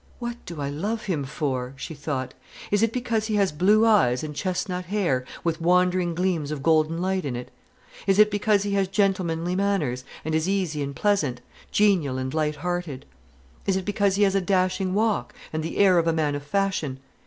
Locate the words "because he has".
2.91-3.51, 8.31-8.87, 13.85-14.33